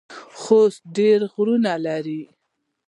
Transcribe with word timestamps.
خوست 0.39 0.79
ډیر 0.97 1.19
غرونه 1.33 1.71
لري 1.85 2.21